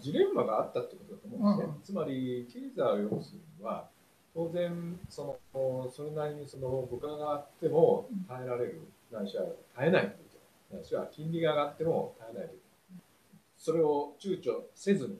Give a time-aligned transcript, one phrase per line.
[0.00, 1.74] ジレンマがあったってことだと思うんですね。
[1.76, 3.88] うん、つまり、経済を良くするには、
[4.34, 8.80] 当然その、それなりにその物価があっても耐えられる、
[9.10, 10.12] ないしは耐えないという
[10.70, 12.60] と、ないしは金利が上がっても耐えないという。
[13.56, 15.18] それを躊躇せず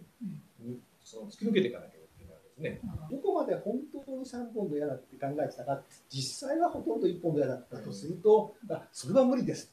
[0.60, 2.80] に、その突き抜けていかなきゃいけないわけですね。
[3.10, 9.72] どこまで本当に3ポンド嫌だって考えてたか、実際はほとんど1ポンド嫌だったとすると、あそれは無理です。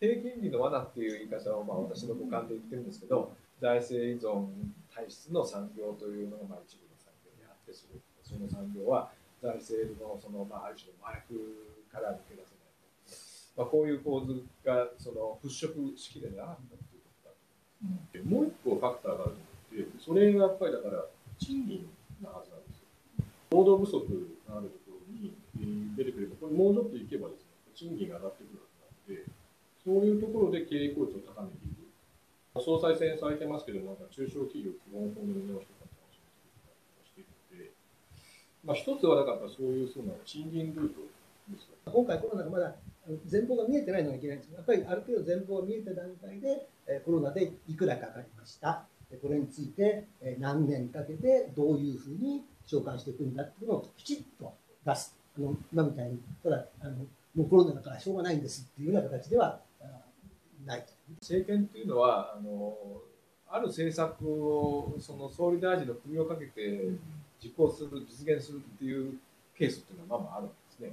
[0.00, 4.48] 低金利の罠っていう言い方をまあ私の五感で言ってるんですけど、財政依存
[4.88, 7.86] 体質の産業というのがまあ一部の産業であってそ
[8.38, 9.12] の産業は
[9.42, 11.36] 財政のそのまあある種の麻薬
[11.92, 12.72] から抜け出せない、
[13.56, 17.44] まあ、こういう構図がその払拭しきれなかったということだと
[17.84, 18.32] 思います。
[18.32, 21.04] もう一個ファクターがあるのでそれがやっぱりだから
[21.38, 21.84] 賃金
[22.24, 22.88] なはずなんですよ。
[23.52, 24.08] 労働不足
[24.48, 25.36] があるところに
[25.96, 28.68] 出てくるとこれもうちょっといけばですね賃金が上がってくるわ
[29.06, 29.28] けなので
[29.84, 31.59] そういうところで経営効率を高めていく。
[32.60, 37.70] 総裁選されてますけど、なんか中小企業基本法の見直しとかって話をしているので、
[38.64, 41.00] まあ、一つはだからそういうふうな賃金ルート
[41.50, 42.76] です今回コロナがまだ
[43.30, 48.86] 前方が見えてないのがいけないんですけど、やっぱりある程度前方が見えた段階で、えコロナでいくらかかりました。
[49.22, 50.06] これについて、
[50.38, 54.54] 何年かけてどういうふうに償還していくんだっていうのをきちっと
[54.86, 55.16] 出す。
[55.36, 59.60] あの今みたいに、ただあの、もうコロナだからしょうがないんですっていうような形では
[60.66, 60.86] ない。
[61.20, 62.74] 政権というのはあの
[63.48, 66.90] ある政策をその総理大臣の首をかけて
[67.42, 69.18] 実行する実現するっていう
[69.56, 70.92] ケースっていうのはまあまああるんですね。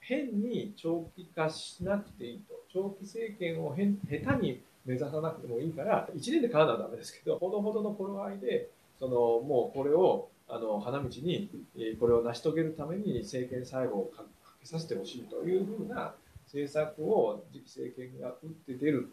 [0.00, 9.10] 変に長期化しなくていいと長期政権を変下手に目指さなくてもいいから1年で買うのはダメですけどほどほどの頃合いでその
[9.46, 11.50] もうこれをあの花道に
[12.00, 14.24] これを成し遂げるために政権最後をか
[14.60, 16.14] けさせてほしいというふうな
[16.48, 19.10] 政策を次期政権が打って出る。